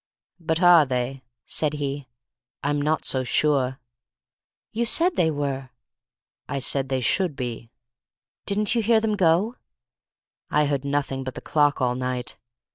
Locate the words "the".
11.35-11.39